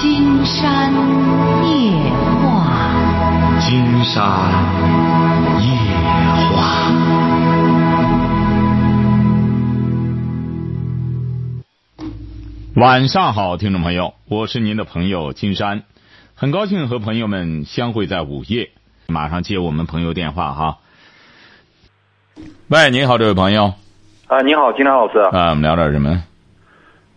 [0.00, 0.94] 金山
[1.62, 1.92] 夜
[2.40, 4.16] 话，金山
[5.60, 5.66] 夜
[6.56, 6.90] 话。
[12.76, 15.82] 晚上好，听众朋友，我是您的朋友金山，
[16.34, 18.70] 很高兴和朋友们相会在午夜。
[19.06, 20.78] 马上接我们朋友电话哈。
[22.68, 23.74] 喂，你好，这位朋友。
[24.28, 25.18] 啊，你好，金山老师。
[25.18, 26.22] 啊，我们聊点什么？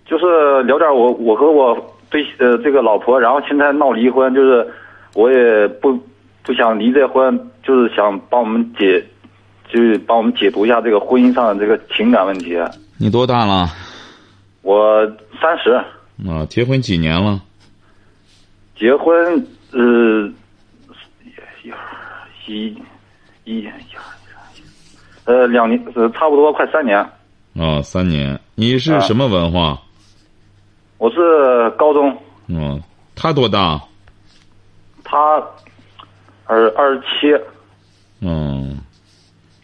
[0.06, 4.72] 就是聊点我我和我对呃这个老婆，然后现在闹离婚，就是
[5.16, 6.00] 我也不
[6.44, 9.04] 不想离这婚，就是想帮我们解，
[9.68, 12.56] 就是帮我们解读一下这个婚姻上的这个情感问题。
[13.00, 13.68] 你多大了？
[14.62, 15.04] 我
[15.42, 15.72] 三十。
[16.30, 17.42] 啊，结婚几年了？
[18.78, 19.16] 结婚
[19.72, 20.32] 呃
[22.46, 22.78] 一
[23.46, 23.68] 一一
[25.26, 27.04] 呃两年呃差不多快三年。
[27.56, 28.40] 哦，三年。
[28.54, 29.80] 你是什么文化？
[31.04, 32.16] 我是高中。
[32.48, 32.82] 嗯，
[33.14, 33.78] 他多大？
[35.04, 35.36] 他
[36.46, 37.38] 二二十七。
[38.22, 38.80] 嗯，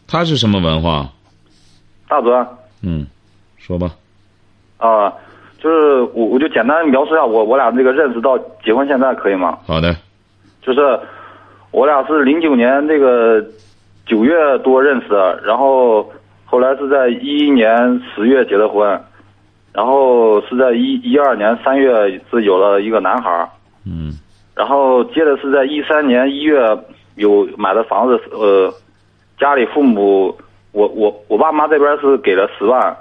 [0.05, 1.07] 他是什么文化？
[2.09, 2.45] 大专。
[2.83, 3.07] 嗯，
[3.57, 3.89] 说吧。
[4.79, 5.13] 啊，
[5.59, 9.59] 就是我我就简单描述一下我我俩这个认识到结婚现在可以吗？
[9.65, 9.95] 好的。
[10.61, 10.99] 就是
[11.71, 13.41] 我俩是零九年这个
[14.05, 16.11] 九月多认识的，然后
[16.43, 19.01] 后来是在一一年十月结的婚，
[19.73, 23.49] 然后是在一一二年三月是有了一个男孩儿。
[23.85, 24.13] 嗯。
[24.55, 26.77] 然后接着是在一三年一月
[27.15, 28.73] 有买的房子，呃，
[29.39, 30.37] 家里父母
[30.73, 32.95] 我我我爸妈这边是给了十万。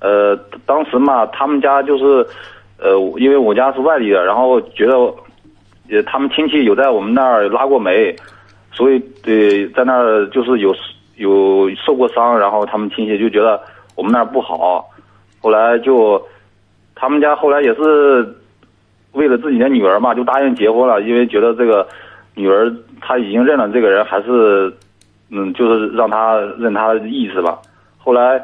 [0.00, 0.34] 呃，
[0.64, 2.26] 当时嘛，他们家就是，
[2.78, 4.96] 呃，因为我家是外地的，然后觉得，
[5.90, 8.16] 呃，他们亲戚有在我们那儿拉过煤，
[8.72, 10.74] 所以对，在那儿就是有
[11.16, 13.60] 有受过伤，然后他们亲戚就觉得
[13.94, 14.89] 我们那儿不好，
[15.40, 16.20] 后来就，
[16.94, 18.34] 他们家后来也是
[19.12, 21.86] 为了自己的女儿嘛，就答应结婚了，因为觉得这个
[22.34, 24.72] 女儿她已经认了这个人，还是，
[25.30, 27.58] 嗯，就是让他认他的意思吧。
[27.98, 28.42] 后来，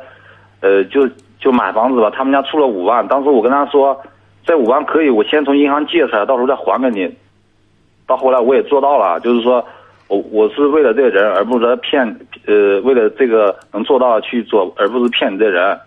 [0.60, 1.08] 呃，就。
[1.38, 3.96] 就买房子吧，他们家出了五万，当时我跟他说，
[4.44, 7.14] 这五万可以，我先从银行借出来，到时候再还给你。
[8.06, 9.64] 到后来我也做到了，就是说
[10.08, 12.02] 我我是为了这个人，而不是骗，
[12.46, 15.78] 呃，为了这个能做到去做，而不是骗你这人。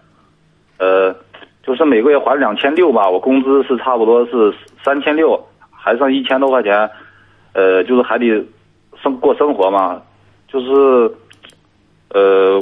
[0.80, 1.16] 呃，
[1.62, 4.52] 就是每个月还两千六吧，我工资是差不多是
[4.84, 6.90] 三千六，还剩一千多块钱，
[7.54, 8.44] 呃，就是还得
[9.02, 10.02] 生过生活嘛，
[10.48, 11.12] 就是，
[12.10, 12.60] 呃，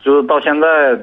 [0.00, 0.96] 就是到现在。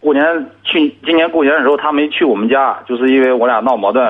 [0.00, 0.24] 过年
[0.62, 4.06] 去今年过年的时候，他没去我们家，就是因为我俩闹矛盾。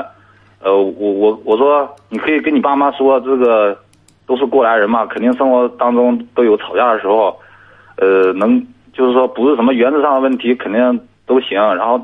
[0.61, 3.75] 呃，我我我说你可以跟你爸妈说，这个
[4.27, 7.35] 都是过来人嘛，肯定生活当中都有吵架的时候。
[7.97, 8.63] 呃，能
[8.93, 11.59] 就是说不是什么原则上的问题，肯定都行。
[11.77, 12.01] 然后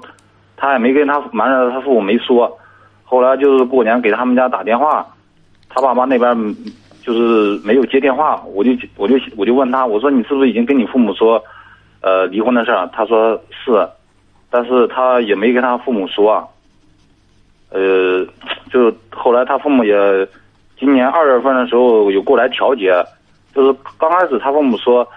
[0.56, 2.58] 他也没跟他瞒着他父母没说。
[3.02, 5.06] 后来就是过年给他们家打电话，
[5.68, 6.34] 他爸妈那边
[7.02, 11.42] 就是没有接电话，我就我就我就问他，我说你是不是已经跟你父母说？
[12.06, 13.88] 呃，离婚的事儿，他说是，
[14.50, 16.46] 但是他也没跟他父母说。
[17.70, 18.26] 呃，
[18.70, 20.28] 就后来他父母也，
[20.78, 22.92] 今年二月份的时候有过来调解，
[23.54, 25.08] 就是刚开始他父母说，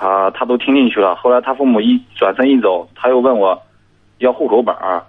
[0.00, 1.14] 他，他都听进去了。
[1.14, 3.60] 后来他父母一转身一走，他又问我，
[4.18, 5.02] 要户口本儿，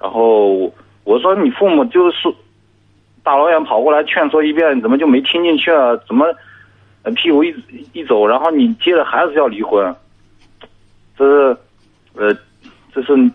[0.00, 2.32] 然后我说你父母就是
[3.24, 5.96] 大老远跑过来劝说一遍，怎么就没听进去啊？
[6.06, 6.24] 怎么
[7.16, 7.52] 屁股一
[7.92, 9.92] 一走，然后你接着还是要离婚？
[11.18, 11.56] 这是，
[12.14, 12.36] 呃，
[12.94, 13.30] 这是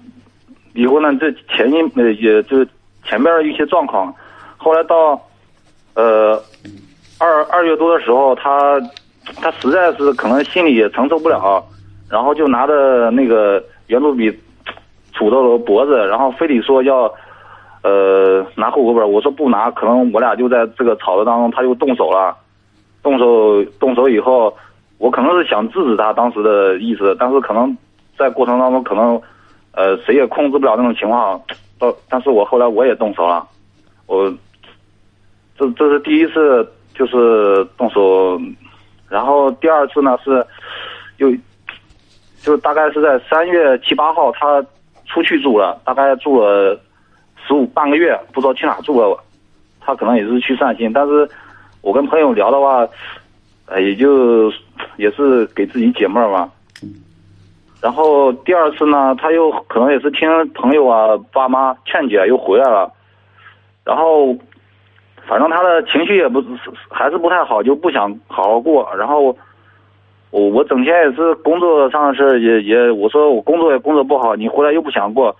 [0.71, 2.67] 离婚的这前因呃，也就是
[3.03, 4.13] 前边的一些状况。
[4.55, 5.19] 后来到，
[5.95, 6.41] 呃，
[7.19, 8.79] 二二月多的时候，他
[9.41, 11.63] 他实在是可能心里也承受不了，
[12.09, 14.29] 然后就拿着那个圆珠笔
[15.13, 17.13] 杵到了脖子，然后非得说要，
[17.83, 19.11] 呃，拿户口本。
[19.11, 22.35] 我说不拿，可能我俩就在这个吵的当中，他就动手了。
[23.03, 24.55] 动手动手以后。
[25.01, 27.75] 我可能是想制止他当时的意思，但是可能
[28.15, 29.19] 在过程当中，可能
[29.71, 31.41] 呃谁也控制不了那种情况。
[31.79, 33.43] 到，但是我后来我也动手了，
[34.05, 34.31] 我
[35.57, 38.39] 这这是第一次就是动手，
[39.11, 40.43] 然后第二次呢是
[41.17, 41.31] 又
[42.41, 44.65] 就大概是在三月七八号，他
[45.05, 46.79] 出去住了，大概住了
[47.45, 49.23] 十五半个月，不知道去哪住了。
[49.79, 51.29] 他可能也是去散心，但是
[51.81, 52.87] 我跟朋友聊的话，
[53.67, 54.51] 呃也就。
[54.97, 56.51] 也是给自己解闷儿嘛，
[57.81, 62.91] 然后第二次呢，他又可能也是听朋友啊、爸妈劝解，又回来了，
[63.83, 64.35] 然后
[65.31, 66.43] 反正他的情绪也不
[66.89, 68.93] 还是不太好，就不想好好过。
[68.97, 69.33] 然后
[70.29, 75.33] 我我整天也是工作上的事，也也我说我工作也工作不好，你回来又不想过，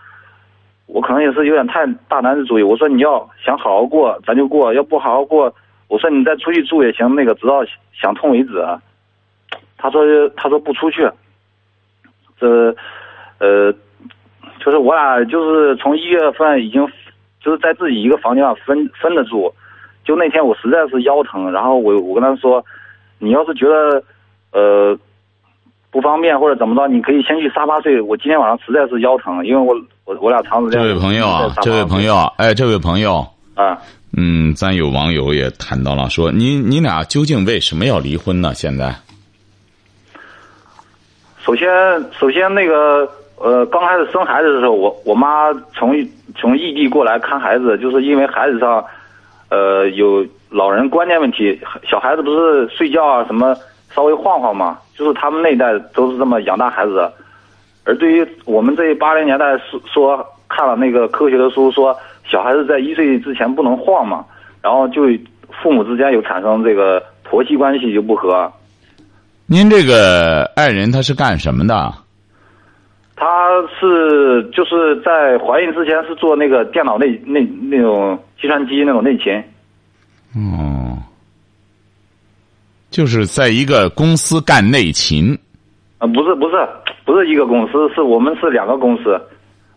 [0.86, 2.64] 我可能也是有点太大男子主义。
[2.64, 5.54] 我说你要想好好过，咱就过；要不好好过，
[5.90, 7.62] 我说你再出去住也行，那个直到
[7.92, 8.66] 想通为止。
[9.78, 10.06] 他说
[10.38, 11.06] 他说不出去。
[12.40, 12.74] 这
[13.40, 13.74] 呃，
[14.64, 16.88] 就是我俩就是从一月份已经
[17.42, 19.54] 就是在自己一个房间上分分着住。
[20.12, 22.62] 就那天我实在是腰疼，然后我我跟他说，
[23.18, 24.04] 你要是觉得
[24.52, 24.94] 呃
[25.90, 28.02] 不方便或者怎么着，你可以先去沙发睡。
[28.02, 29.74] 我今天晚上实在是腰疼，因为我
[30.04, 30.82] 我我俩长时间。
[30.82, 33.26] 这位朋友啊，这位朋友，哎，这位朋友
[33.56, 33.78] 啊，
[34.18, 38.54] 嗯，咱有网友也谈到了，说你你俩究竟为什么要离婚呢？
[38.54, 38.94] 现在？
[41.46, 41.70] 首先，
[42.12, 45.96] 首先那个呃，刚开始生孩子的时候，我我妈从
[46.36, 48.84] 从异地过来看孩子，就是因为孩子上。
[49.52, 53.54] 呃，有老人观念问题，小孩子不是睡觉啊什么
[53.94, 57.14] 稍微晃晃嘛，就是他们那一代都是这么养大孩子的。
[57.84, 61.94] 而对于我们这八零年代说说看了那个科学的书，说
[62.26, 64.24] 小孩子在一岁之前不能晃嘛，
[64.62, 65.02] 然后就
[65.62, 68.50] 父母之间有产生这个婆媳关系就不和。
[69.48, 71.94] 您这个爱人他是干什么的？
[73.18, 73.50] 他
[73.80, 77.40] 是就是在怀孕之前是做那个电脑那那
[77.70, 79.32] 那种计算机那种内勤。
[80.34, 80.98] 哦，
[82.90, 85.38] 就是在一个公司干内勤。
[86.00, 86.56] 啊，不是不是
[87.06, 89.22] 不是一个公司，是我们是两个公司。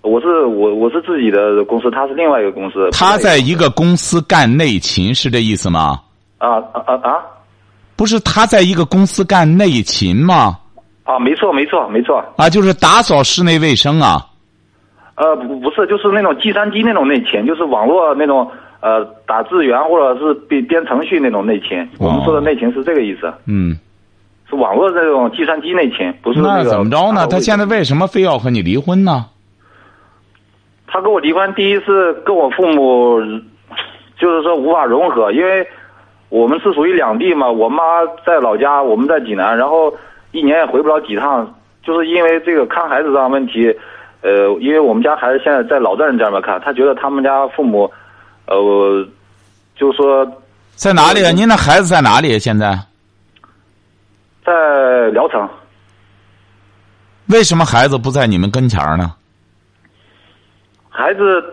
[0.00, 2.90] 我是我我是自己的公司，他是另外一个公司。
[2.92, 6.00] 他在一个公司干内勤是这意思吗？
[6.38, 7.24] 啊啊啊啊！
[7.96, 10.58] 不是他在一个公司干内勤吗？
[11.04, 12.22] 啊，没错，没错，没错。
[12.36, 14.26] 啊，就是打扫室内卫生啊。
[15.16, 18.50] 呃，不，不是，就是那种计算机那种内勤，就是网络那种
[18.80, 21.88] 呃打字员或者是编编程序那种内勤。
[21.98, 23.32] 我们说的内勤是这个意思。
[23.46, 23.76] 嗯。
[24.48, 26.64] 是网络这种计算机内勤，不是那个。
[26.64, 27.26] 那怎么着呢？
[27.26, 29.26] 他现在为什么非要和你离婚呢？
[30.86, 33.20] 他跟我离婚，第一是跟我父母，
[34.18, 35.66] 就是说无法融合，因为
[36.28, 37.50] 我们是属于两地嘛。
[37.50, 37.82] 我妈
[38.26, 39.94] 在老家，我们在济南，然后。
[40.36, 43.72] 一年也回不了几趟，就是因为这个看孩子这样问题，
[44.24, 47.92] 呃，因为我们家孩子现在在老丈人家里面看，他觉得他们家父母，
[48.46, 49.06] 呃，
[49.76, 50.26] 就说
[50.74, 51.30] 在哪里啊？
[51.30, 52.38] 您的孩子在哪里？
[52.38, 52.74] 现在
[54.42, 55.46] 在聊城。
[57.26, 59.12] 为什么孩子不在你们跟前呢？
[60.88, 61.44] 孩子，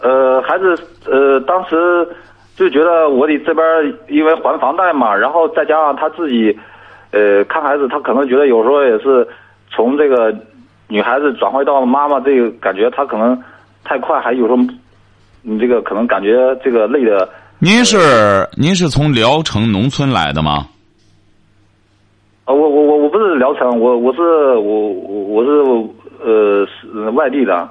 [0.00, 2.08] 呃，孩子，呃，当时
[2.54, 3.64] 就觉得我得这边
[4.08, 6.56] 因为还房贷嘛，然后再加上他自己。
[7.10, 9.26] 呃，看孩子，他可能觉得有时候也是
[9.70, 10.30] 从这个
[10.88, 13.40] 女孩子转回到妈妈这个感觉，她可能
[13.84, 14.58] 太快，还有时候
[15.42, 17.28] 你这个可能感觉这个累的。
[17.58, 20.66] 您是您是从聊城农村来的吗？
[22.44, 24.20] 啊，我我我我不是聊城，我我是
[24.56, 25.50] 我我是
[26.24, 27.68] 呃是外地的。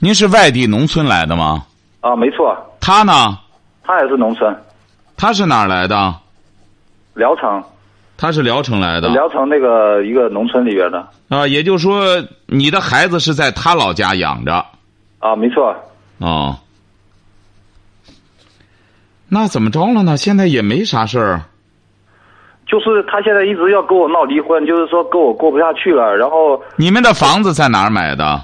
[0.00, 1.64] 您是外地农村来的吗？
[2.00, 2.56] 啊，没错。
[2.80, 3.12] 他呢？
[3.82, 4.56] 他也是农村。
[5.16, 6.14] 他是哪儿来的？
[7.14, 7.60] 聊城。
[8.20, 11.06] 他是聊城来的，聊城那个一个农村里边的。
[11.28, 12.02] 啊，也就是说，
[12.46, 14.66] 你的孩子是在他老家养着，
[15.20, 15.72] 啊，没错，
[16.18, 16.56] 哦，
[19.28, 20.16] 那怎么着了呢？
[20.16, 21.42] 现在也没啥事儿，
[22.66, 28.42] 就是他现在一直要跟我闹离婚，就是说跟我过不下去了，然后你们的房子在哪儿买的？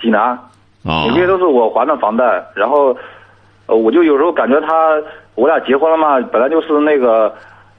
[0.00, 0.38] 济南，
[0.84, 2.24] 哦，每个月都是我还的房贷，
[2.54, 2.96] 然后，
[3.66, 4.68] 呃，我就有时候感觉他，
[5.34, 7.34] 我俩结婚了嘛，本来就是那个。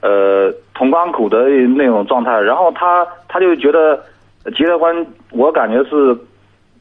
[0.06, 4.00] 呃，同甘苦的那种状态，然后他他就觉得
[4.56, 6.16] 结了婚，我感觉是，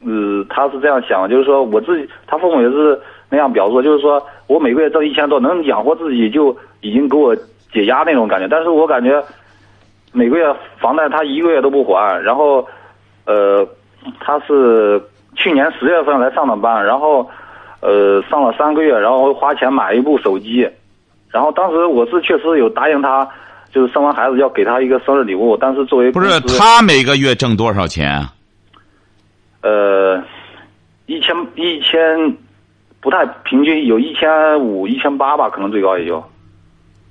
[0.05, 3.00] 呃，他是这样想，就是说我自己，他父母也是
[3.32, 7.36] 那样表述，就是说我每个月挣一千多，能养活自己就已经给我
[7.74, 8.48] 解压那种感觉。
[8.48, 9.20] 但是我感觉
[10.13, 12.63] 每个月房贷他一个月都不还，然后，
[13.25, 13.67] 呃，
[14.20, 15.01] 他是
[15.36, 17.27] 去年十月份来上的班，然后，
[17.82, 20.70] 呃，上了三个月，然后花钱买一部手机。
[21.36, 23.27] 然后当时我是确实有答应他，
[23.70, 25.58] 就是生完孩子要给他一个生日礼物。
[25.60, 28.25] 但是作为不是他每个月挣多少钱？
[29.62, 30.24] 呃，
[31.08, 32.38] 一千一千，
[33.01, 36.24] 不太平均，有一千五、一千八吧，可能最高也就。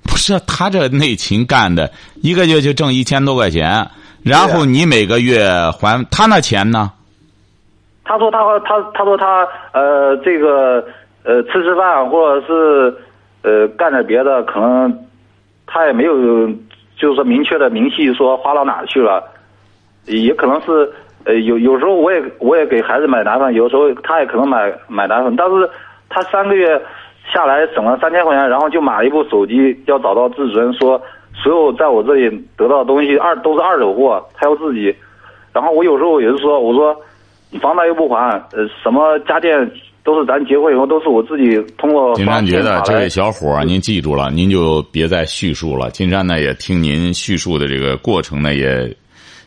[0.01, 3.87] 不是他这内勤干的，一个月就挣一千多块钱，
[4.23, 5.47] 然后你每个月
[5.79, 6.91] 还他那钱呢？
[8.03, 10.83] 他说他他他说他呃这个
[11.23, 12.91] 呃吃吃饭或者是。
[13.45, 15.05] 呃，干点别的可能，
[15.67, 16.15] 他也没有，
[16.97, 19.23] 就是说明确的明细说花到哪去了，
[20.07, 20.91] 也可能是
[21.25, 25.69] 呃有有时候我也我也给孩子买奶粉，有时候他也可能买买奶粉，但是
[26.09, 26.81] 他三个月
[27.31, 30.99] 下来省了三千块钱，然后就买了一部手机，要找到自尊，说
[31.35, 34.95] 所有在我这里得到的东西二都是二手货，他要自己，
[35.53, 36.99] 然后我有时候也是说，我说
[37.61, 39.69] 房贷又不还，呃，什么家电
[40.05, 42.13] 都是咱结婚以后都是我自己通过。
[42.13, 45.89] 金山觉得这位小伙儿，您记住了，您就别再叙述了。
[45.89, 48.95] 金山呢也听您叙述的这个过程呢也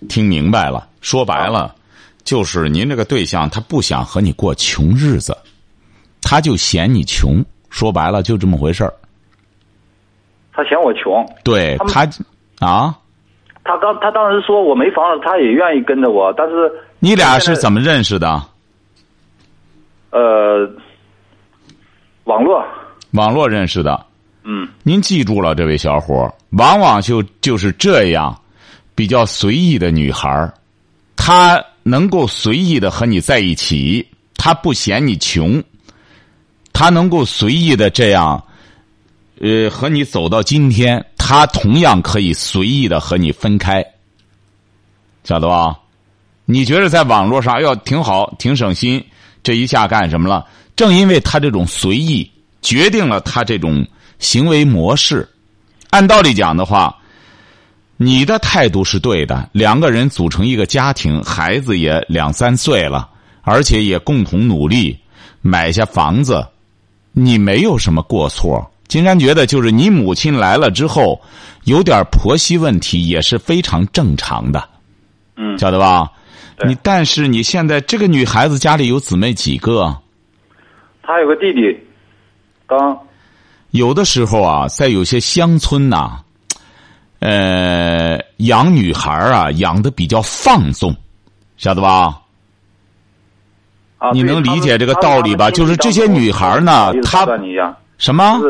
[0.09, 0.89] 听明白了。
[1.01, 1.73] 说白了，
[2.25, 5.35] 就是您这个对象他不想和你过穷日子，
[6.21, 7.43] 他就嫌你穷。
[7.71, 8.93] 说白了就这么回事儿。
[10.53, 11.25] 他嫌我穷。
[11.45, 12.05] 对他，
[12.59, 12.99] 啊。
[13.63, 16.55] 他刚他当时说我没房子，他也愿意跟着我，但是
[16.99, 18.43] 你俩是怎么认识的？
[20.11, 20.71] 呃，
[22.25, 22.65] 网络。
[23.13, 24.07] 网络认识的。
[24.45, 24.69] 嗯。
[24.83, 28.39] 您记住了，这位小伙往往就就是这样，
[28.95, 30.53] 比较随意的女孩儿，
[31.17, 35.63] 她能够随意的和你在一起，她不嫌你穷，
[36.73, 38.43] 她能够随意的这样。
[39.41, 43.85] 呃，和你走到今天，她同样可以随意的和你分开，
[45.23, 45.79] 晓得吧？
[46.45, 49.05] 你觉得在网络上，哎呦，挺好，挺省心，
[49.43, 50.47] 这一下干什么了？
[50.77, 52.31] 正因为他这种随意，
[52.63, 53.87] 决定了他这种
[54.19, 55.29] 行为模式。
[55.91, 56.97] 按道理讲的话，
[57.97, 59.49] 你的态度是对的。
[59.53, 63.09] 两个人组成一个家庭，孩子也两三岁了，
[63.43, 64.97] 而且也共同努力
[65.41, 66.47] 买下房子，
[67.13, 68.03] 你没有什么？
[68.03, 68.71] 过错。
[68.87, 71.21] 金山觉得，就是你母亲来了之后，
[71.65, 74.69] 有点婆媳问题也是非常正常的，
[75.37, 76.11] 嗯，晓得吧？
[76.67, 79.97] 你但是你现在这个女孩子家里有姊妹几个？
[81.03, 81.79] 她有个弟弟，
[82.67, 82.99] 刚。
[83.71, 86.19] 有的时候啊，在有些乡村呐，
[87.21, 90.95] 呃，养女孩啊，养的比较放纵，
[91.57, 92.23] 晓得吧？
[93.99, 95.51] 啊，你能理解这个道理吧？
[95.51, 97.27] 就是这些女孩呢，她
[97.99, 98.41] 什么？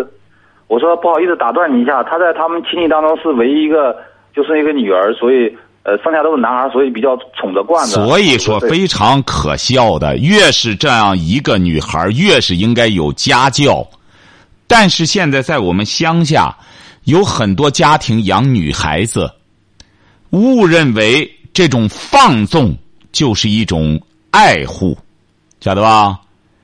[0.69, 3.97] 我说不好意思打断你一下，她在他们亲戚当中是唯一一个，
[4.35, 5.57] 就是一个女儿，所以
[5.89, 7.95] 呃，剩下都是男孩，所以比较宠着惯的。
[7.95, 13.89] 所以说非常可笑的，越是这样一个女孩，越是应该有家教。
[14.67, 16.55] 但是现在在我们乡下，
[17.05, 19.33] 有很多家庭养女孩子，
[20.29, 22.77] 误认为这种放纵
[23.11, 23.99] 就是一种
[24.31, 24.95] 爱护，
[25.59, 26.19] 晓得吧？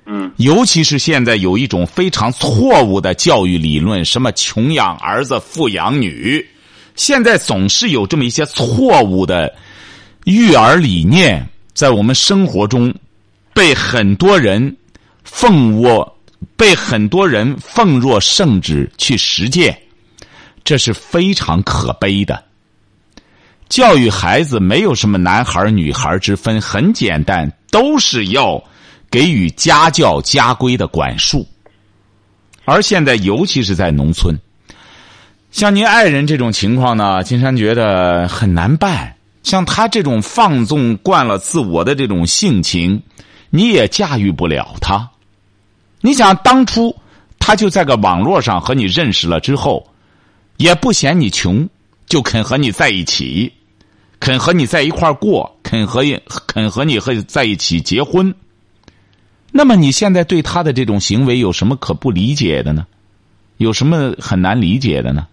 [0.04, 6.46] 嗯，尤其是现在有一种非常错误的教育理论，什么穷养儿子，富养女，
[6.94, 9.54] 现在总是有这么一些错误的
[10.24, 12.94] 育儿理念，在我们生活中
[13.52, 14.76] 被很多人
[15.22, 16.16] 奉若
[16.56, 19.78] 被很多人奉若圣旨去实践，
[20.64, 22.44] 这是非常可悲的。
[23.68, 28.62] 教育孩子没有什么男孩女孩之分，很简单，都是要。
[29.10, 31.46] 给予家教家规的管束，
[32.64, 34.36] 而现在尤其是在农村，
[35.54, 39.14] 像您爱人这种情况呢，金山觉得很难办。
[39.44, 43.00] 像他这种放纵惯了自我的这种性情，
[43.50, 45.08] 你也驾驭不了他。
[46.00, 46.96] 你想当初
[47.38, 49.86] 他就在个网络上和你认识了之后，
[50.56, 51.68] 也不嫌你穷，
[52.06, 53.52] 就肯和你在一起，
[54.18, 56.02] 肯和你在一块过，肯和
[56.48, 58.34] 肯和你和在一起结婚。
[59.52, 62.84] 那么你现在对他的这种行为有什么可不理解的呢？
[63.58, 65.28] 有什么很难理解的呢？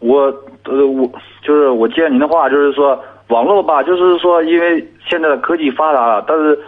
[0.00, 0.22] 我
[0.64, 1.08] 呃，我
[1.42, 6.58] 就是我接您的话，就是说网络吧，就是说因为现在的科技发达了，但是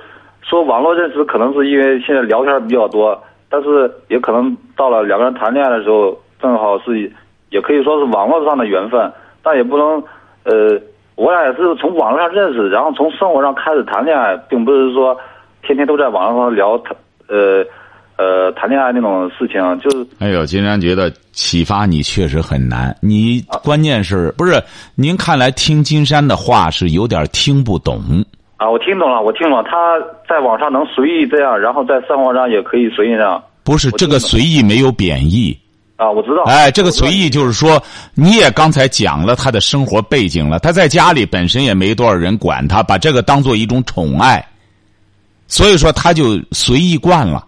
[0.42, 3.20] 说网络认识可能是因为现在聊天比较多，
[3.50, 7.10] 但是也可能到了两个人谈恋爱的时候，正好是
[7.50, 9.12] 也可以说是网络上的缘分，
[9.42, 10.02] 但也不能
[10.44, 10.80] 呃，
[11.16, 15.18] 我俩也是从网络上认识，然后从生活上开始谈恋爱，并不是说。
[15.64, 16.96] 天天都在网络上聊谈，
[17.28, 17.64] 呃，
[18.22, 20.06] 呃，谈恋爱那种事情，就是。
[20.20, 22.96] 哎呦，金山觉得启发你确实很难。
[23.00, 24.62] 你关键是不是？
[24.94, 28.24] 您看来听金山的话是有点听不懂。
[28.58, 29.64] 啊，我听懂了，我听懂了。
[29.64, 29.98] 他
[30.28, 33.42] 在网上能随意这样，然后在生活上也可以随意这样。
[33.64, 35.58] 不是这个随意没有贬义。
[35.96, 36.44] 啊，我知道。
[36.44, 37.82] 哎，这个随意就是说，
[38.14, 40.60] 你也刚才讲了他的生活背景了。
[40.60, 44.44] 他在家里本身也没多少人管他，把这个当做一种宠爱。
[45.48, 47.44] 所以说，他就随意惯了，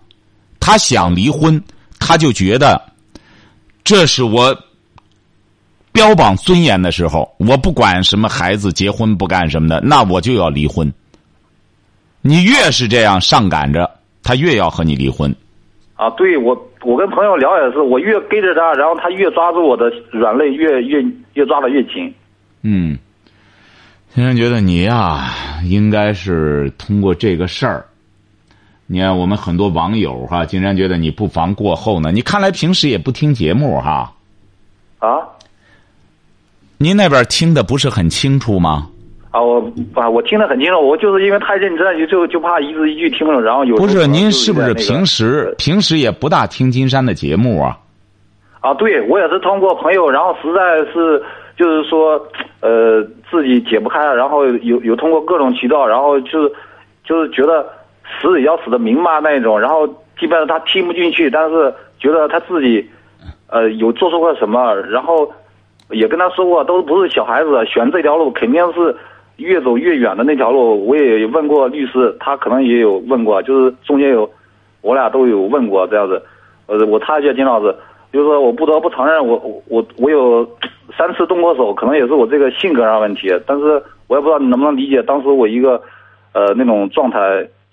[0.67, 1.63] 他想离婚，
[2.01, 2.81] 他就觉得
[3.85, 4.57] 这是我
[5.93, 10.91] 标榜尊严的时候，我不管什么孩子结婚不干什么的，那我就要离婚。
[12.23, 13.91] 你越是这样上赶着，
[14.23, 15.31] 他越要和你离婚。
[15.97, 21.05] 啊，对我，我跟朋友聊也是，我越跟着他，然后他越抓住我的软肋，越越
[21.35, 22.11] 越抓的越紧。
[22.63, 22.99] 嗯，
[24.15, 27.85] 先生觉得你呀，应该是通过这个事儿。
[28.87, 32.13] 你看，我们很多网友哈，竟然觉得你不妨过后呢。
[32.13, 34.13] 你看来平时也不听节目哈？
[34.99, 35.21] 啊？
[36.77, 38.89] 您那边听的不是很清楚吗？
[39.31, 39.59] 啊，我
[39.95, 47.79] 啊，我听得很清楚，我就是因为太认真，就就就怕一字一句听不懂，然后有不是您是不是平时平时也不大听金山的节目啊？
[48.61, 51.23] 啊，对，我也是通过朋友，然后实在是
[51.57, 52.21] 就是说，
[52.61, 56.53] 呃，自己解不开，然后有有通过各种渠道，然后就是
[57.05, 57.67] 就是觉得
[58.21, 59.87] 死也要死的明白那一种，然后
[60.19, 62.89] 基本上他听不进去，但是觉得他自己
[63.49, 65.31] 呃有做错过什么，然后
[65.91, 68.95] 也跟他说过，都不是小孩子，选这条路肯定是
[69.37, 70.87] 越走越远的那条路。
[70.87, 74.31] 我也问过律师，他可能也有问过，就是中间有
[74.83, 76.23] 我俩都有问过这样子，
[76.67, 77.75] 呃，我插一句，金老师。
[78.13, 80.49] 就是说我不得不承认，我我我我有
[80.97, 83.29] 三次动过手，可能也是我这个性格上问题。
[83.45, 85.83] 但是我也不知道你能不能理解，当时我一个
[86.33, 87.19] 呃那种状态，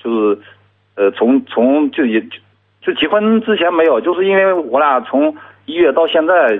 [0.03, 0.39] 就是
[0.95, 2.21] 呃从从就也
[2.81, 6.59] 就结婚之前没有，就是因为我俩从一月到现在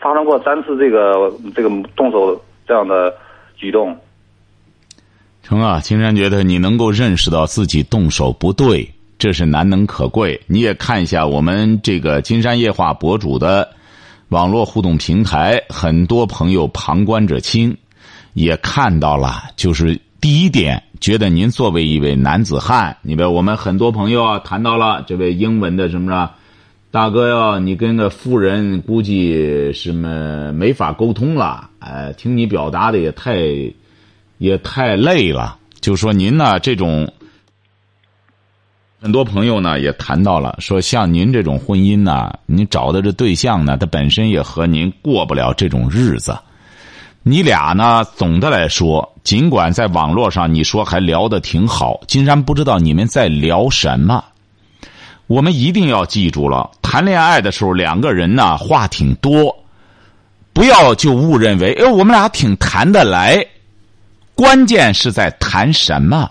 [0.00, 3.14] 发生过三次这个这个动手这样的
[3.56, 3.96] 举动。
[5.42, 8.88] 成啊，青山觉得你能够认识到自己动手不对。
[9.18, 10.40] 这是难能可贵。
[10.48, 13.68] 你也看一下我们这个金山夜话博主的
[14.30, 17.76] 网络互动平台，很多朋友旁观者清，
[18.32, 19.44] 也看到了。
[19.54, 26.30] 就是第一点，觉得您作为一位男子汉，你比如我们很多朋友啊谈到了这位英文的什么着，
[26.92, 31.68] 大哥哟，你跟个富人估计什么没法沟通了。
[31.80, 33.34] 呃，听你表达的也太
[34.38, 35.58] 也太累了。
[35.80, 37.12] 就说您呢这种。
[39.00, 46.38] 很多朋友呢也谈到了，说像您这种婚姻呢，你找的这对象呢，他本身也和您过不了这种日子。
[47.24, 54.24] 你俩呢，总的来说，尽管在网络上你说还聊得挺好，金山不知道你们在聊什么。
[55.28, 59.56] 我们一定要记住了，谈恋爱的时候两个人呢话挺多，
[60.52, 63.46] 不要就误认为哎我们俩挺谈得来，
[64.34, 66.28] 关键是在谈什么，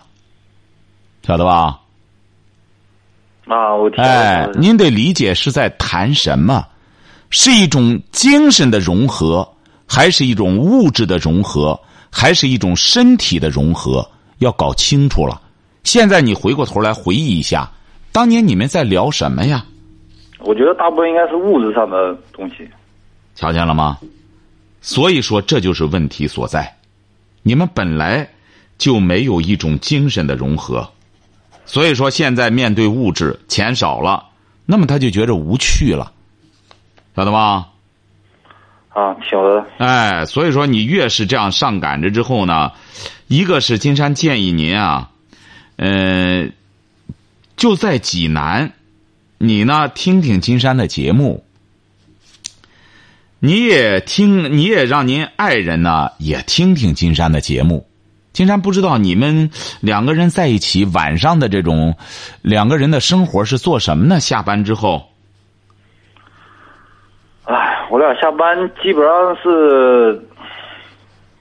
[1.25, 1.79] 晓得吧？
[3.48, 6.67] 啊，我哎，您得理解是在谈什么，
[7.29, 9.49] 是一种精神的融合，
[9.93, 11.77] 还是一种物质的融合，
[12.10, 14.10] 还是一种身体的融合？
[14.38, 15.41] 要搞清楚了。
[15.84, 17.69] 现在你回过头来回忆一下，
[18.13, 19.65] 当年你们在聊什么呀？
[20.39, 22.65] 我觉得大部分应该是物质上的东西。
[23.36, 23.99] 瞧见了吗？
[24.80, 26.73] 所以说这就是问题所在。
[27.43, 28.25] 你们本来
[28.77, 30.89] 就没有一种精神的融合。
[31.65, 34.23] 所以说，现在面对物质，钱少了，
[34.65, 36.13] 那么他就觉着无趣了，
[37.13, 37.67] 晓得吧？
[38.93, 39.65] 啊，晓得。
[39.77, 42.71] 哎，所以说你越是这样上赶着之后呢，
[43.27, 45.12] 一个是金山建议您啊，
[45.77, 46.51] 嗯，
[47.56, 48.73] 就在济南，
[49.38, 51.45] 你呢听听金山的节目，
[53.39, 57.88] 你也听，你也让您爱人呢也听听金山的节目。
[58.34, 59.51] 金山不知道你们
[59.82, 61.97] 两个人在一起晚上的这种
[62.41, 64.19] 两个人的生活是做什么呢？
[64.19, 65.11] 下班之后，
[67.91, 70.17] 我俩下班基本上是，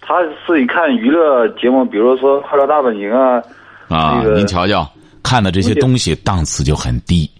[0.00, 3.40] 他是以看娱乐节目，比如说《快乐大本营》啊。
[3.88, 4.90] 啊，您瞧瞧，
[5.22, 7.30] 看的这些东西档次就很低。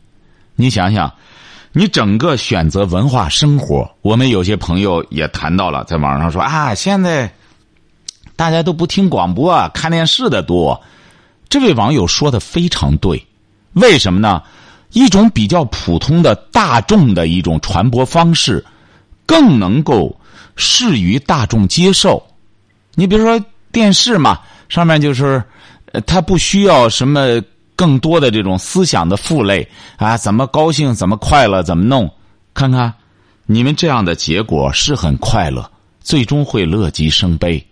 [0.55, 1.13] 你想想，
[1.73, 7.29] 你整个选择文化生活，我们有些朋友也谈到了，在网上说啊，现在。
[8.37, 10.81] 大家都不听广播，啊看电视的多。
[11.51, 13.23] 这位网友说的非常对，
[13.75, 14.41] 为什么呢？
[14.93, 18.65] 一种比较普通的大众的一种传播方式，
[19.31, 20.19] 更能够
[20.57, 22.21] 适于大众接受。
[22.97, 23.41] 你比如说
[23.71, 25.41] 电视嘛，上面就是，
[25.93, 27.41] 呃它不需要什么
[27.77, 32.13] 更多的这种思想的负累啊，怎么高兴，怎么快乐，怎么弄？
[32.53, 32.93] 看看，
[33.47, 37.65] 你们这样的结果是很快乐，最终会乐极生悲。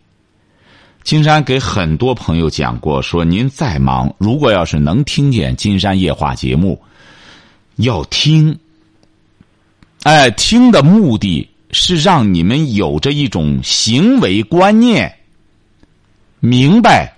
[1.03, 6.81] 金山给很多朋友讲过，说您再忙，如果要是能听见金山夜话节目，
[7.77, 8.57] 要听。
[10.04, 15.12] 哎，听的目的是让你们有着一种行为观念，
[16.40, 17.12] 明白，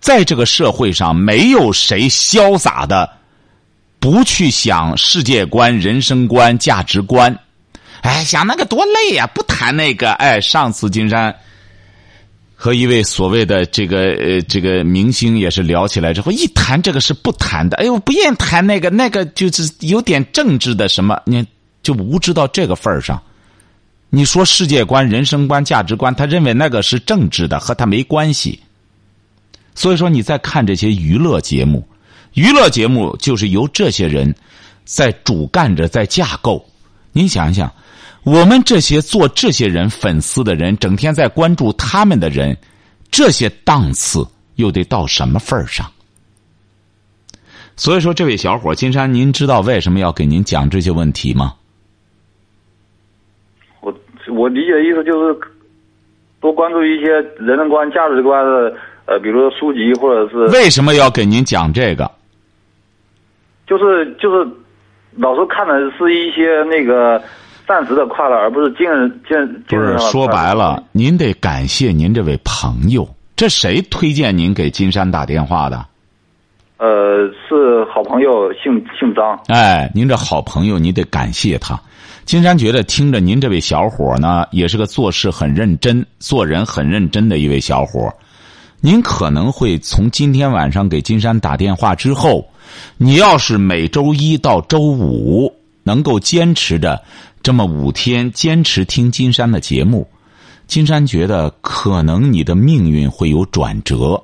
[0.00, 3.10] 在这个社会上没有谁潇洒的
[3.98, 7.38] 不去想世界观、人生观、价值观。
[8.02, 9.26] 哎，想那个多累呀！
[9.28, 10.12] 不谈那个。
[10.12, 11.34] 哎，上次金山。
[12.56, 17.76] 和一位所谓的这个呃这个明星也是聊起来之后，一谈这个是不谈的。
[17.78, 21.44] 哎呦，不愿谈那个，那个就是有点政治的什么，你
[21.84, 23.22] 就无知到这个份儿上。
[24.10, 28.58] 你说世界观、人生观、价值观，他认为那个是政治的，和他没关系。
[29.76, 31.86] 所以说，你在看这些娱乐节目，
[32.32, 34.34] 娱乐节目就是由这些人
[34.84, 36.64] 在主干着，在架构。
[37.12, 37.72] 你想一想。
[38.22, 42.56] 我们这些做这些人粉丝的人，整天在关注他们的人，
[43.10, 45.92] 这些档次又得到什么份儿上？
[47.76, 51.52] 所以说，这位小伙金山，您知道为什么要给您讲这些问题吗？
[54.28, 55.38] 我我理解的意思就是
[56.40, 58.74] 多关注一些人生观、价值观的，
[59.06, 62.10] 呃，比如说书籍或者是为什么要给您讲这个？
[63.66, 64.46] 就是就是
[65.16, 67.22] 老是看的是一些那个
[67.66, 73.08] 暂时的快乐，而不是精神精神不是精神上的说快乐白了，您得感谢您这位朋友。
[73.36, 75.84] 这谁推荐您给金山打电话的？
[76.76, 79.40] 呃，是好朋友，姓姓张。
[79.48, 81.80] 哎，您这好朋友，你得感谢他。
[82.24, 88.12] 金山觉得听着您这位小伙呢，也是个做事很认真、做人很认真的一位小伙。
[88.80, 92.46] 您可能会从今天晚上给金山打电话之后，
[92.96, 97.02] 你要是每周一到周五能够坚持着
[97.42, 100.06] 这么五天坚持听金山的节目，
[100.66, 104.22] 金山觉得可能你的命运会有转折。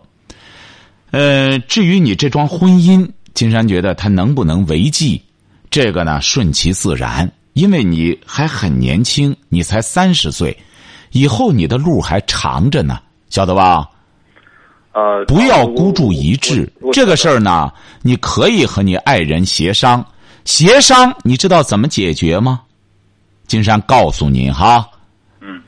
[1.10, 5.22] 呃，至于你这桩婚姻，金山觉得它能不能维系，
[5.70, 10.56] 这个呢顺其自然，因为你还很年轻，你才三十岁，
[11.12, 13.88] 以后你的路还长着呢，晓得吧？
[14.92, 20.04] 呃，不要孤注一掷这个事儿呢，你可以和你爱人协商，
[20.44, 22.62] 协商，你知道怎么解决吗？
[23.46, 24.88] 金山告诉您哈，
[25.40, 25.62] 嗯，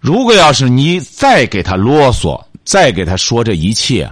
[0.00, 4.10] 如果要是你再给他啰嗦，再给他说这一切，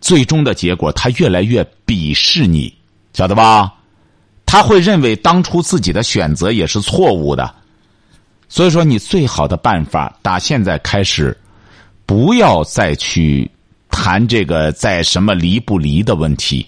[0.00, 2.72] 最终的结果他越来越鄙视你，
[3.12, 3.72] 晓得吧？
[4.52, 7.54] 他会认为当初自己的选择也是错误的，
[8.50, 11.34] 所以说你最好的办法，打现在开始。
[12.04, 13.50] 不要再去
[13.88, 16.66] 谈这个在什么离不离的问题，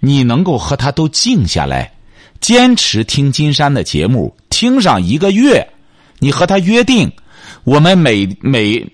[0.00, 1.92] 你能够和他都静下来，
[2.40, 5.64] 坚持听金山的节目，听上一个月，
[6.18, 7.08] 你和他约定，
[7.62, 8.84] 我们每每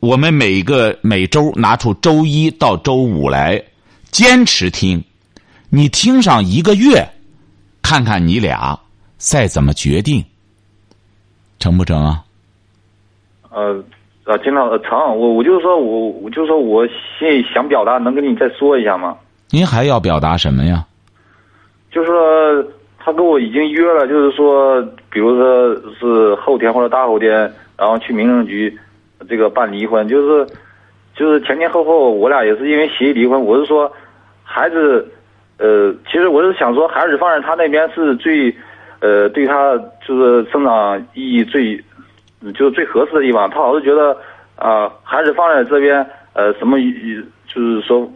[0.00, 3.62] 我们每个每周拿出周一到周五来
[4.10, 5.00] 坚持听，
[5.68, 7.08] 你听上一个月，
[7.92, 8.80] 看看你俩
[9.18, 10.24] 再怎么决定，
[11.58, 12.24] 成不成啊？
[13.50, 13.84] 呃。
[14.24, 19.16] 啊，经常呃成，我我就是说我我就是说我心里想表达，能跟你再说一下吗？
[19.50, 20.86] 您还要表达什么呀？
[21.90, 22.64] 就是说
[23.00, 28.78] 他跟我已经约了，就是说，比如说是后天或者大后天，然后去民政局
[29.28, 30.46] 这个办离婚，就是
[31.16, 33.44] 就是前前后后我俩也是因为协议离婚。
[33.44, 33.92] 我是说
[34.44, 35.12] 孩子，
[35.62, 38.52] 呃，其实我是想说孩子放在他那边是最，
[39.00, 41.80] 呃，对他就是生长意义最。
[42.56, 44.16] 就是最合适的地方，他老是觉得
[44.56, 46.76] 啊，孩子放在这边，呃，什么
[47.46, 48.10] 就是说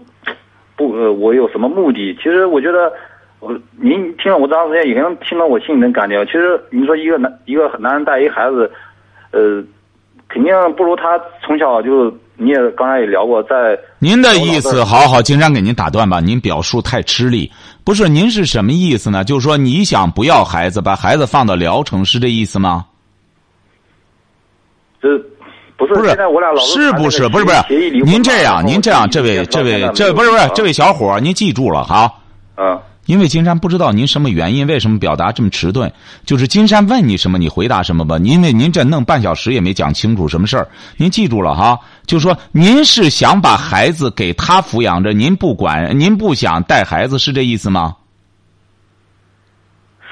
[0.74, 2.12] 不，呃，我有什么目的？
[2.16, 2.92] 其实我觉得，
[3.38, 6.24] 我您听了我这长时间，也能听到我心里的感觉。
[6.24, 8.68] 其实你说一个男一个男人带一孩子，
[9.30, 9.62] 呃，
[10.28, 17.50] 肯定不如他从小就你也刚才也聊过，在您的意思，好好，金山给您打断吧，您表述太吃力。
[17.84, 19.24] 不是，您是什么意思呢？
[19.24, 22.84] 就是说你想不要孩子，把孩子放到聊城，是这意思吗？
[25.00, 25.08] 这
[25.76, 27.90] 不是不是现在我俩老是不是不是不是？
[28.04, 32.12] 您这样，您这样，这位这位这不是不是这位小伙，您记住了哈。
[32.56, 32.78] 嗯。
[33.06, 35.90] 因为金山不知道您什么原因，为什么表达这么迟钝？
[36.24, 38.18] 就是金山问你什么，你回答什么吧。
[38.22, 41.78] 因为您这弄半小时也没讲清楚什么事儿，您记住了哈。
[42.04, 47.96] 就说您是想把孩子给他抚养着，您不管，您不想带孩子，是这意思吗？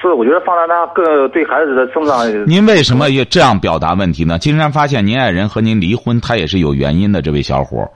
[0.01, 2.29] 是，我觉得放在他更对孩子的成长。
[2.47, 4.37] 您为什么也这样表达问题呢？
[4.37, 7.21] 金山发现您爱人和您离婚，他也是有原因的。
[7.21, 7.89] 这位小伙，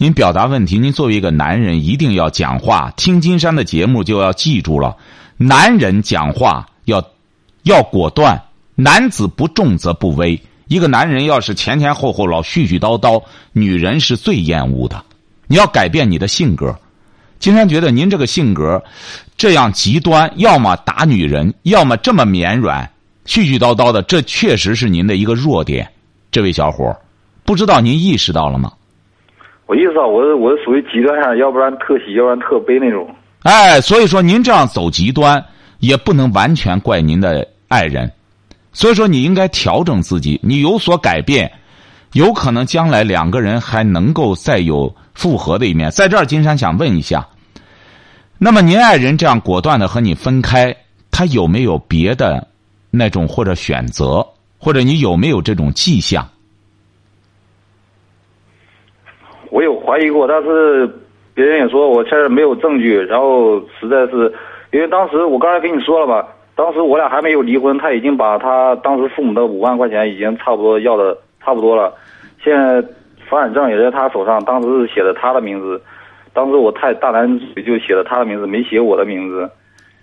[0.00, 2.92] 您表达问题，您作为一个男人，一定要讲话。
[2.96, 4.96] 听金山的节目就要记住了，
[5.36, 7.04] 男人讲话要
[7.64, 8.40] 要果断，
[8.76, 10.40] 男子不重则不威。
[10.68, 13.20] 一个男人要是前前后后老絮絮叨叨，
[13.52, 15.04] 女人是最厌恶的。
[15.48, 16.78] 你要改变你的性格。
[17.40, 18.80] 金山觉得您这个性格
[19.36, 22.88] 这样极端，要么打女人，要么这么绵软、
[23.26, 25.90] 絮絮叨叨的，这确实是您的一个弱点。
[26.30, 26.96] 这位小伙，
[27.44, 28.72] 不知道您意识到了吗？
[29.68, 33.08] 我意思啊，我我是属于极端上，要不然特喜，要不然特悲那种。
[33.42, 35.44] 哎，所以说您这样走极端，
[35.78, 38.10] 也不能完全怪您的爱人。
[38.72, 41.52] 所以说你应该调整自己，你有所改变，
[42.14, 44.92] 有可能将来两个人还能够再有。
[45.14, 47.26] 复合的一面，在这儿，金山想问一下，
[48.38, 50.72] 那么您爱人这样果断的和你分开，
[51.10, 52.46] 他有没有别的
[52.92, 54.24] 那种或者选择，
[54.58, 56.24] 或者你有没有这种迹象？
[59.50, 60.86] 我有怀疑过，但是
[61.32, 64.30] 别人也说我确实没有证据，然后实在是，
[64.70, 71.94] 因为当时我刚才跟你说了吧，当时我俩还没有离婚，他已经把他当时父母的五万块钱已经差不多要的差不多了，
[72.44, 72.84] 现在。
[73.28, 75.78] 房产证也在他手上，当时是写的他的名字，
[76.32, 79.46] 当时我太大男子就写了他的名字，没写我的名字。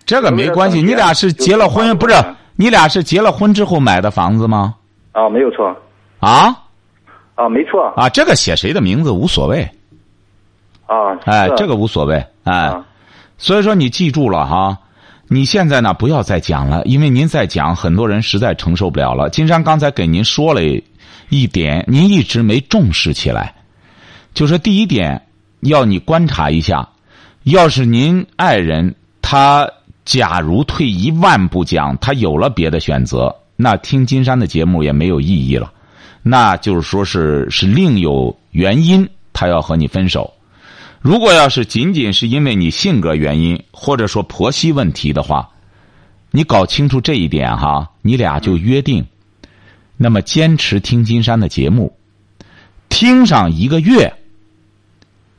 [0.06, 2.14] 这个没关系，你俩是结了婚不是？
[2.56, 4.76] 你俩是结了婚之后买的房子吗？
[5.12, 5.76] 啊，没有错。
[6.20, 6.56] 啊？
[7.36, 7.84] 啊，没错。
[7.96, 9.62] 啊，这个写谁的名字无所谓。
[10.88, 11.16] 啊。
[11.26, 12.26] 哎，这个无所谓。
[12.44, 12.74] 哎，
[13.38, 14.78] 所以说你记住了哈，
[15.28, 19.30] 你现在呢不要再讲了，因为您再讲，很多人实在承受不了了。
[19.30, 20.62] 金山刚才给您说了
[21.30, 23.54] 一点，您一直没重视起来，
[24.34, 25.22] 就是第一点，
[25.62, 26.88] 要你观察一下，
[27.44, 29.70] 要是您爱人他。
[30.06, 35.74] 假如退一万步讲，他有了别的选择，那听金山的节目也没有意义了。
[36.28, 40.34] 那就是说是是另有原因，他要和你分手。
[41.00, 45.48] 如果要是仅仅是因为你性格原因，或者说婆媳问题的话，
[46.32, 49.06] 你搞清楚这一点哈，你俩就约定，
[49.98, 51.96] 那么坚持听金山的节目，
[52.90, 54.12] 听上一个月，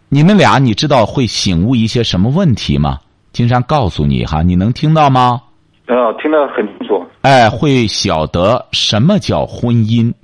[0.08, 3.00] 你们俩你知道会醒悟一些什么问题吗？
[3.32, 5.42] 金山告诉你哈，你能听到吗？
[5.86, 7.04] 呃，听得很清楚。
[7.22, 10.14] 哎，会晓得什么叫婚姻，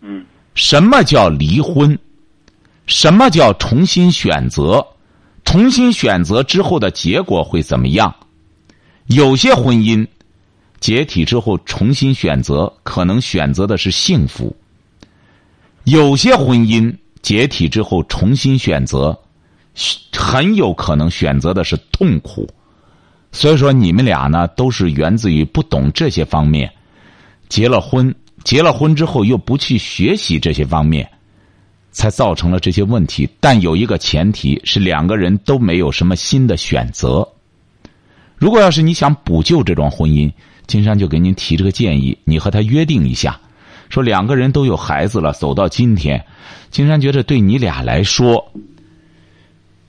[0.00, 1.98] 嗯，什么叫离婚，
[2.86, 4.86] 什么叫重新选择，
[5.44, 8.14] 重新选择之后的结果会怎么样？
[9.06, 10.06] 有些婚姻
[10.80, 14.54] 解体之后重新选择，可能选择的是幸福；
[15.84, 19.18] 有些婚姻解体之后重新选择。
[20.12, 22.48] 很有可能选择的是痛苦，
[23.30, 26.68] 所以说你们俩呢都是源自于不懂这些方面，
[27.48, 28.12] 结了婚，
[28.48, 31.06] 结了婚之后又不去学习这些方面，
[31.90, 33.28] 才造成了这些问题。
[33.40, 37.28] 但有一个前提是两个人都没有什么新的选择。
[38.38, 40.32] 如果要是你想补救这桩婚姻，
[40.66, 43.38] 金山就给您提这个建议，你和他约定一下，
[43.90, 46.24] 说两个人都有孩子了，走到今天，
[46.70, 48.50] 金山觉得对你俩来说。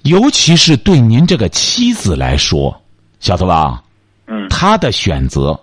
[0.01, 2.77] 尤其是对您这个妻子来说，
[3.21, 3.81] 晓得吧？
[4.27, 5.57] 嗯，他的选择，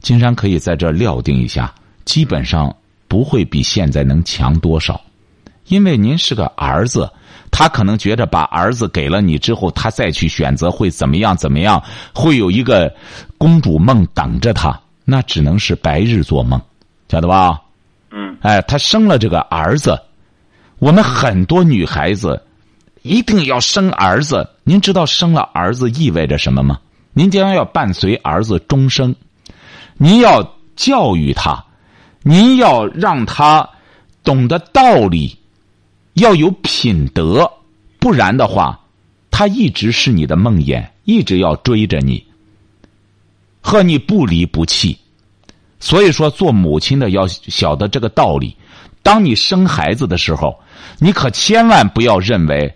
[0.00, 1.72] 金山可以在这料定一下，
[2.04, 2.74] 基本上
[3.08, 5.00] 不会比现在能强多少，
[5.66, 7.10] 因为您是个儿子，
[7.50, 11.36] 他可能觉得把儿子给了你之后，他再去选择会怎么样？
[11.36, 11.82] 怎么样？
[12.14, 12.92] 会有一个
[13.38, 16.60] 公主梦等着他，那只能是白日做梦，
[17.08, 17.60] 晓得吧？
[18.10, 19.98] 嗯，哎，他生了这个儿子，
[20.78, 22.42] 我们很多女孩子。
[23.04, 26.78] 一定要生儿子，您知道生了儿子意味着什么吗？
[27.14, 29.12] 您将要伴随儿子终生，
[29.96, 31.64] 您要教育他，
[32.22, 33.68] 您要让他
[34.22, 35.36] 懂得道理，
[36.14, 37.50] 要有品德，
[37.98, 38.78] 不然的话，
[39.30, 42.24] 他一直是你的梦魇，一直要追着你，
[43.60, 44.96] 和你不离不弃。
[45.80, 48.56] 所以说，做母亲的要晓得这个道理。
[49.02, 50.56] 当你生孩子的时候，
[50.98, 52.72] 你可千万不要认为。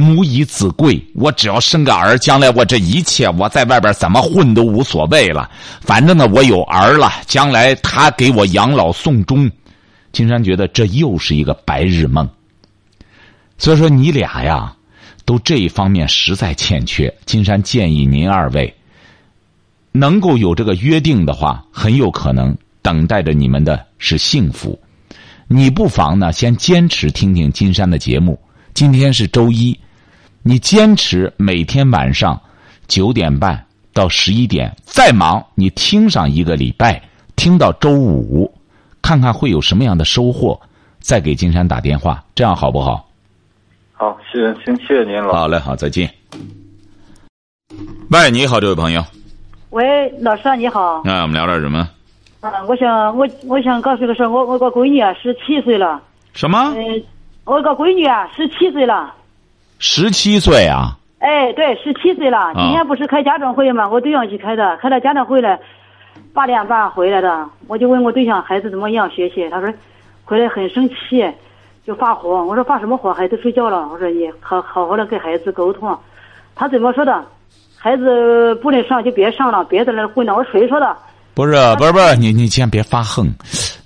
[0.00, 5.50] 母以子贵，我只要生个儿，将来我这一切我在外边怎么混都无所谓了。
[5.80, 9.50] 反正呢，我有儿了，将来他给我养老送终。
[10.12, 12.30] 金山觉得这又是一个白日梦。
[13.58, 14.72] 所以说，你俩呀，
[15.24, 17.12] 都这一方面实在欠缺。
[17.26, 18.72] 金山建议您二位
[19.90, 24.78] 能够有这个约定的话，很有可能等待着你们的是幸福。
[25.48, 28.38] 你不妨呢，先坚持听听金山的节目。
[28.74, 29.76] 今天是周一。
[30.42, 32.40] 你坚持每天晚上
[32.86, 37.02] 九点半到十一点，再忙你听上一个礼拜，
[37.36, 38.52] 听到周五，
[39.02, 40.58] 看看会有什么样的收获，
[41.00, 43.08] 再给金山打电话，这样好不好？
[43.92, 45.32] 好，谢谢，行，谢谢您了。
[45.34, 46.08] 好嘞，好，再见。
[48.10, 49.04] 喂，你好，这位朋友。
[49.70, 51.02] 喂，老师啊你好。
[51.04, 51.88] 那我们聊点什么？
[52.40, 56.00] 啊，我想我我想告诉个事我我个闺女啊，十七岁了。
[56.32, 56.72] 什么？
[56.76, 57.02] 嗯，
[57.44, 59.12] 我个闺女啊，十七岁了。
[59.78, 60.98] 十七岁啊！
[61.20, 62.52] 哎，对，十七岁了。
[62.54, 63.88] 今天不是开家长会吗？
[63.88, 65.58] 我对象去开的，开了家长会了，
[66.32, 67.48] 八点半回来的。
[67.66, 69.72] 我就问我对象孩子怎么样学习，他说
[70.24, 71.24] 回来很生气，
[71.86, 72.44] 就发火。
[72.44, 73.12] 我说发什么火？
[73.12, 73.88] 孩子睡觉了。
[73.88, 75.96] 我说你好好好的跟孩子沟通。
[76.54, 77.24] 他怎么说的？
[77.76, 80.34] 孩子不能上就别上了，别在那混了。
[80.34, 80.96] 我说谁说的？
[81.34, 83.28] 不是，不是，不是，你你先别发横。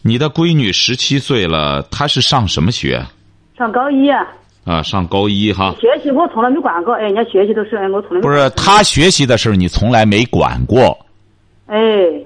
[0.02, 3.02] 你的闺女十七岁了，她是上什么学？
[3.58, 4.08] 上高一。
[4.08, 4.26] 啊，
[4.84, 5.74] 上高一哈。
[5.80, 8.20] 学习我从来没管过，哎，人家学习都是我从来。
[8.20, 10.96] 不是他学习的事儿，你从来没管过。
[11.66, 11.78] 哎。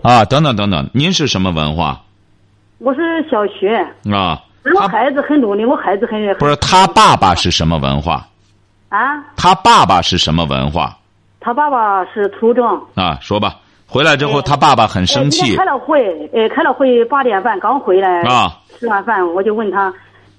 [0.02, 2.02] 啊，等等等等，您是什么文化？
[2.78, 3.78] 我是小学。
[4.12, 4.42] 啊。
[4.74, 6.20] 我孩子很努力，我孩子很。
[6.38, 8.26] 不是他爸爸是什么文化？
[8.88, 8.98] 啊。
[9.36, 10.98] 他爸爸是什么文化？
[11.40, 12.66] 他爸爸是初中。
[12.96, 15.56] 啊，说吧，回来之后他爸爸很生气。
[15.56, 18.22] 开了会，哎，开了会八点半刚回来。
[18.22, 18.58] 啊。
[18.78, 19.94] 吃完饭我就问他。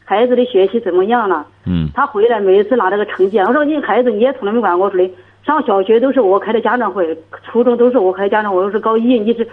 [0.09, 1.45] 孩子的学习怎么样了？
[1.65, 5.13] 嗯他回来每一次拿这个成绩，我说你孩子你也从来没管过，我说的
[5.45, 9.45] 上小学都是我开的家长会，初中都是我开家长会，我是高一你是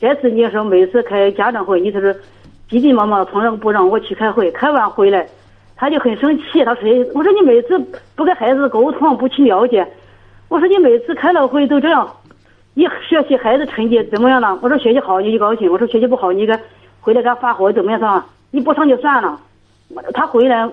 [0.00, 2.12] 这次你说每次开家长会，你就是
[2.68, 5.24] 急急忙忙从来不让我去开会，开完回来
[5.76, 7.78] 他就很生气，他说我说你每次
[8.16, 9.86] 不跟孩子沟通，不去了解，
[10.48, 12.10] 我说你每次开了会都这样，
[12.74, 14.58] 你学习孩子成绩怎么样了？
[14.60, 16.58] 我说学习好你就高兴，我说学习不好你该
[17.00, 18.26] 回来给他发火怎么样是吧？
[18.50, 19.38] 你不上就算了，
[20.12, 20.68] 他回来。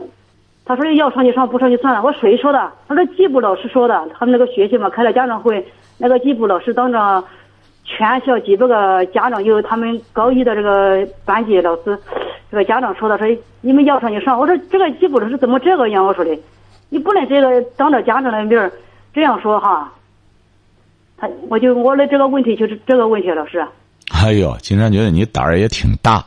[0.64, 2.02] 他说要上就上，不上就算了。
[2.04, 2.72] 我谁说的？
[2.88, 4.08] 他说季部老师说的。
[4.14, 5.66] 他们那个学校嘛开了家长会，
[5.98, 7.24] 那个季部老师当着
[7.84, 11.98] 全校几百个家长，有他们高一的这个班级老师，
[12.52, 13.28] 这个家长说的，说
[13.62, 14.40] 你们要上就上。
[14.40, 16.06] 我说这个季部老师怎么这个样？
[16.06, 16.40] 我说的，
[16.90, 18.72] 你不能这个当着家长的面
[19.14, 19.92] 这样说哈。
[21.18, 23.66] 他我就我的这个问题就是这个问题，老师。
[24.24, 26.24] 哎呦，金山觉得你胆儿也挺大。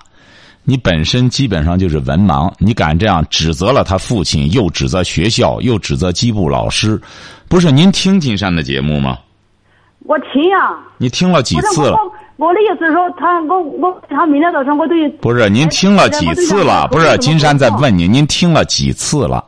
[0.67, 6.99] 你本身基本上就是文盲，你敢这样指责了他父亲，又指责学校，又指责机部老师，
[7.49, 7.71] 不是？
[7.71, 9.19] 您听金山的节目吗？
[10.07, 10.75] 我听呀。
[10.97, 11.99] 你听了几次了？
[12.37, 15.09] 我的意思是说，他我我他明天早上我对。
[15.21, 16.89] 不是您听了几次了？
[16.89, 19.45] 不是金山在问您，您听了几次了？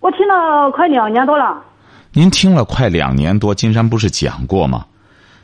[0.00, 1.62] 我听了快两年多了。
[2.12, 4.84] 您听了快两年多，金山不是讲过吗？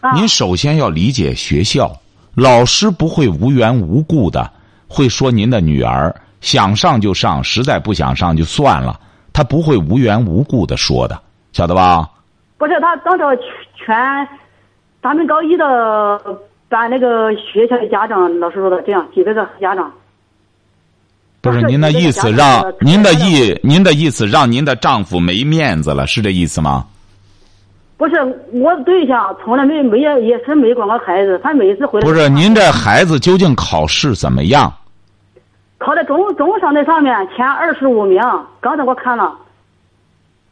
[0.00, 0.12] 啊。
[0.14, 1.96] 您首先要理解学校。
[2.38, 4.48] 老师不会无缘无故的
[4.86, 9.00] 会说您的女儿想上就上，实在不想上就算了。
[9.32, 11.20] 他不会无缘无故的说的，
[11.52, 12.08] 晓得吧？
[12.56, 13.24] 不是他当着
[13.74, 13.96] 全
[15.02, 16.20] 咱们高一的
[16.68, 19.92] 班那个学校的家长老师说的，这样几百个家长。
[21.40, 26.86] 不是您的意思让您的意您的意思让您的丈夫没面子了，是这意思吗？
[27.98, 28.14] 不是
[28.52, 34.72] 我对象从来没没也也是没管过孩子，他每次回来不是您这孩子究竟考试怎么样？
[35.78, 38.22] 考在中中上那上面前二十五名，
[38.60, 39.32] 刚才我看了，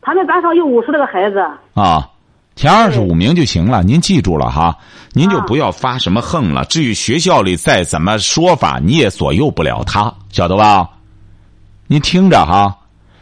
[0.01, 1.39] 他们班上有五十多个孩子
[1.75, 2.09] 啊，
[2.57, 3.83] 前二十五名就行了。
[3.83, 4.77] 您记住了哈，
[5.13, 6.65] 您就不要发什么横了。
[6.65, 10.89] 至于学校里再怎么说法，你也左右不了他，晓得吧？
[11.87, 12.77] 您听着哈，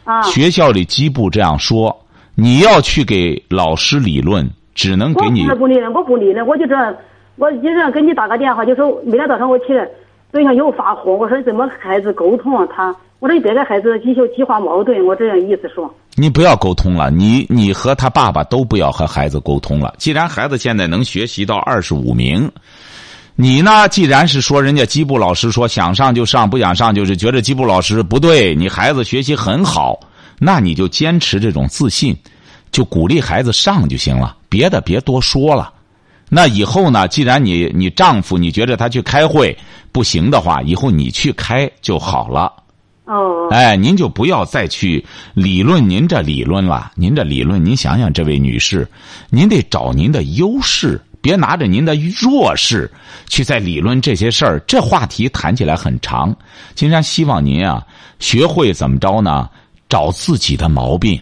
[0.04, 1.94] 啊，学校里机部这样说。
[2.34, 5.46] 你要去给老师理论，只能给你。
[5.48, 6.94] 我不理论，我不理论，我就这样，
[7.36, 9.88] 我就这样给你打个电话，就说每天早上我起来，
[10.32, 12.66] 对象又发火，我说怎么孩子沟通啊？
[12.74, 15.92] 他，我说你别跟孩子激起激化矛盾，我这样意思说。
[16.16, 19.94] 你不要沟通了，你你和他爸爸都不要和孩子沟通了。
[19.98, 22.50] 既然孩子现在能学习到二十五名，
[23.36, 23.88] 你呢？
[23.88, 29.98] 既然是说人家基部老师说想上就上，不想上就是觉得基部老师不对，你孩子学习很好。
[30.38, 32.16] 那你就坚持这种自信，
[32.72, 35.72] 就鼓励孩子上就行了，别的别多说了。
[36.30, 37.06] 那以后呢？
[37.06, 39.56] 既然你你丈夫你觉得他去开会
[39.92, 42.50] 不行的话，以后你去开就好了。
[43.04, 43.46] 哦。
[43.50, 46.90] 哎，您就不要再去理论您这理论了。
[46.96, 48.88] 您这理论，您想想，这位女士，
[49.28, 52.90] 您得找您的优势，别拿着您的弱势
[53.28, 54.58] 去在理论这些事儿。
[54.66, 56.34] 这话题谈起来很长。
[56.74, 57.86] 金山希望您啊，
[58.18, 59.48] 学会怎么着呢？
[59.94, 61.20] 找自己的毛病，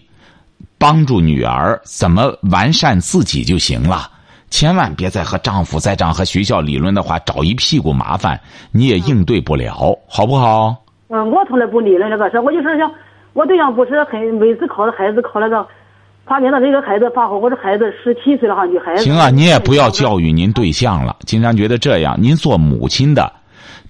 [0.79, 4.11] 帮助女儿怎么完善自己就行了。
[4.49, 10.75] 千万别再和丈夫再这样和学校理论的话，找一屁股麻烦，你也应对不了，好不好？
[11.11, 12.91] 嗯，我从来不理论这个事，我就是想，
[13.35, 15.67] 我对象不是很每次考的孩子考那个，
[16.25, 19.05] 发现了这个孩子发火，我这孩子十七岁了哈，女孩子。
[19.05, 21.15] 行啊，你也不要教育您对象了。
[21.27, 23.31] 经常觉得这样，您做母亲的，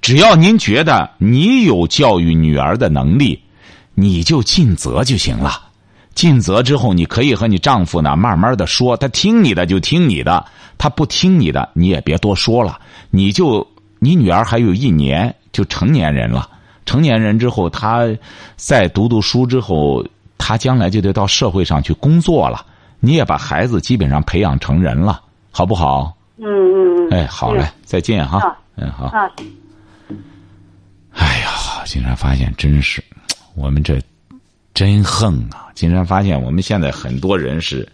[0.00, 3.40] 只要您觉得你有教育女儿的能力。
[3.94, 5.50] 你就尽责就行了，
[6.14, 10.44] 尽责之后，你可以和你丈夫呢慢慢的说，他听你的就听你的，
[10.78, 12.78] 他不听你的你也别多说了。
[13.10, 13.66] 你就
[13.98, 16.48] 你女儿还有一年就成年人了，
[16.86, 18.06] 成年人之后，她
[18.56, 20.04] 再读读书之后，
[20.38, 22.64] 她将来就得到社会上去工作了。
[23.00, 26.16] 你也把孩子基本上培养成人了，好不好？
[26.38, 27.10] 嗯嗯嗯。
[27.10, 28.56] 哎，好嘞，再见哈。
[28.76, 29.06] 嗯好。
[29.06, 29.28] 啊。
[31.12, 33.02] 哎呀，竟然发现真是。
[33.54, 34.00] 我们这
[34.74, 35.68] 真横啊！
[35.74, 37.86] 竟然发现我们现在很多人是，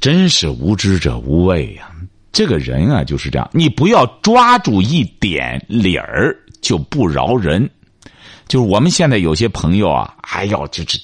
[0.00, 1.90] 真是无知者无畏呀。
[2.32, 7.68] 这个人啊就是这样，你不要抓住一点理儿就不饶人。
[8.48, 11.00] 就是我们现在有些朋友啊，哎呦，就是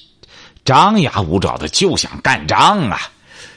[0.64, 2.98] 张牙舞爪的就想干仗啊！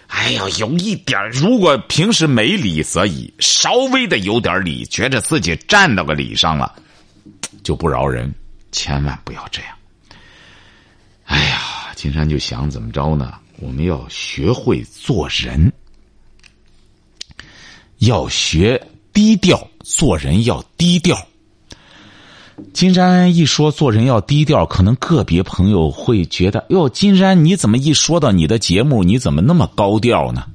[0.07, 6.75] 哎呦，有一点如果平时没理则已，稍微的有点理，觉得自己站到个理上了，
[7.63, 8.31] 就不饶人。
[8.71, 9.71] 千万不要这样。
[11.29, 13.35] 哎呀，金山就想怎么着呢？
[13.59, 15.71] 我们要学会做人，
[17.99, 18.81] 要学
[19.13, 21.15] 低调，做人要低调。
[22.73, 30.47] 金山一说做人要低调，可能个别朋友会觉得：哟，金山你怎么一说到你的节目，你怎么那么高调呢？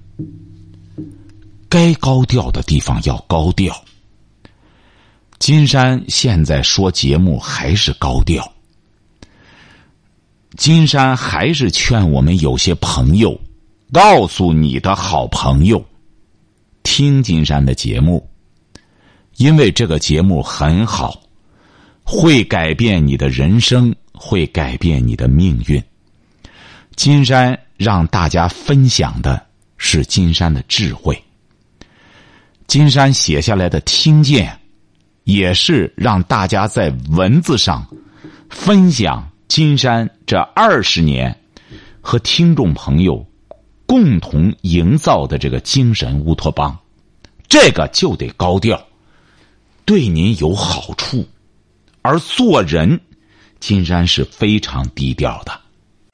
[1.69, 3.81] 该高调的地方要高调。
[5.39, 8.54] 金山现在说节目还是高调。
[10.57, 13.39] 金山还是劝我们有些朋友，
[13.93, 15.85] 告诉你的好朋友，
[16.85, 18.25] 听金山的节目，
[19.37, 21.21] 因为这个节目很好，
[22.05, 25.83] 会改变你的人生，会改变你的命运。
[26.95, 29.45] 金山让大家分享的
[29.77, 31.21] 是金山的智慧，
[32.69, 34.57] 金山写下来的听见，
[35.25, 37.85] 也是让大家在文字上
[38.49, 39.29] 分享。
[39.55, 41.39] 金山这二十年
[42.01, 43.25] 和听众朋友
[43.87, 46.77] 共同营造的这个精神乌托邦，
[47.49, 48.85] 这个就得高调，
[49.85, 51.25] 对您有好处。
[52.03, 53.01] 而做人，
[53.61, 55.61] 金山是非常低调的。